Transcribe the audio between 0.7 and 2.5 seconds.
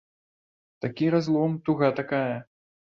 Такі разлом, туга такая!